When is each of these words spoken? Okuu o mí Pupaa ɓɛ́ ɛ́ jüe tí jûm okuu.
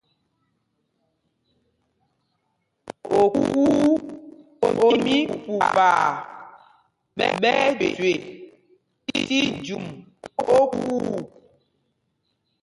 Okuu 3.19 3.87
o 4.85 4.87
mí 5.03 5.15
Pupaa 5.43 6.05
ɓɛ́ 7.41 7.55
ɛ́ 7.63 7.75
jüe 7.97 8.13
tí 9.27 9.37
jûm 9.65 9.85
okuu. 10.57 10.97